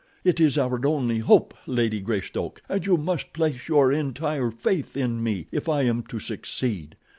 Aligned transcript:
It 0.23 0.39
is 0.39 0.57
our 0.57 0.83
only 0.83 1.19
hope, 1.19 1.53
Lady 1.67 2.01
Greystoke, 2.01 2.63
and 2.67 2.83
you 2.83 2.97
must 2.97 3.33
place 3.33 3.67
your 3.67 3.91
entire 3.91 4.49
faith 4.49 4.97
in 4.97 5.21
me 5.21 5.45
if 5.51 5.69
I 5.69 5.83
am 5.83 6.01
to 6.07 6.19
succeed. 6.19 6.95